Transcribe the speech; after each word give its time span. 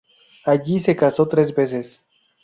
Allí 0.45 0.79
se 0.79 0.95
casó 0.95 1.27
tres 1.27 1.53
veces. 1.53 2.01